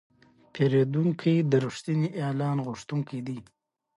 پیرودونکی 0.53 1.35
د 1.51 1.53
رښتیني 1.65 2.09
اعلان 2.25 2.57
غوښتونکی 2.65 3.19
دی. 3.27 3.37